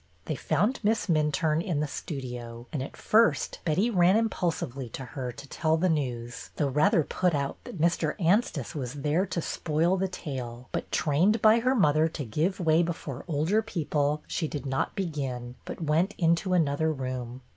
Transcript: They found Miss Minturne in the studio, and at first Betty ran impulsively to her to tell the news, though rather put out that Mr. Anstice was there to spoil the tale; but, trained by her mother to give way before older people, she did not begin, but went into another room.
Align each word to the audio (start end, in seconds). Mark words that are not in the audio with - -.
They 0.25 0.33
found 0.33 0.79
Miss 0.81 1.05
Minturne 1.05 1.61
in 1.63 1.79
the 1.79 1.87
studio, 1.87 2.65
and 2.73 2.81
at 2.81 2.97
first 2.97 3.59
Betty 3.65 3.91
ran 3.91 4.17
impulsively 4.17 4.89
to 4.89 5.05
her 5.05 5.31
to 5.33 5.47
tell 5.47 5.77
the 5.77 5.89
news, 5.89 6.49
though 6.55 6.69
rather 6.69 7.03
put 7.03 7.35
out 7.35 7.63
that 7.65 7.77
Mr. 7.79 8.19
Anstice 8.19 8.73
was 8.73 8.95
there 9.03 9.27
to 9.27 9.43
spoil 9.43 9.97
the 9.97 10.07
tale; 10.07 10.69
but, 10.71 10.91
trained 10.91 11.39
by 11.39 11.59
her 11.59 11.75
mother 11.75 12.07
to 12.07 12.25
give 12.25 12.59
way 12.59 12.81
before 12.81 13.25
older 13.27 13.61
people, 13.61 14.23
she 14.25 14.47
did 14.47 14.65
not 14.65 14.95
begin, 14.95 15.53
but 15.65 15.81
went 15.83 16.15
into 16.17 16.53
another 16.55 16.91
room. 16.91 17.41